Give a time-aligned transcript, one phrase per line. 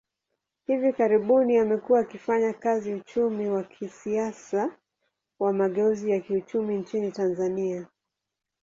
[0.67, 4.75] Hivi karibuni, amekuwa akifanya kazi uchumi wa kisiasa
[5.39, 7.87] wa mageuzi ya kiuchumi nchini Tanzania.